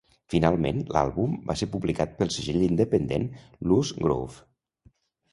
[0.33, 3.27] Finalment, l'àlbum va ser publicat pel segell independent
[3.73, 4.41] Loose Groove.